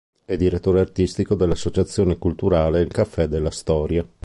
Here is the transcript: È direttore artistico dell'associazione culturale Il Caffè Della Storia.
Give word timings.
È 0.25 0.35
direttore 0.35 0.79
artistico 0.79 1.35
dell'associazione 1.35 2.17
culturale 2.17 2.81
Il 2.81 2.87
Caffè 2.91 3.27
Della 3.27 3.51
Storia. 3.51 4.03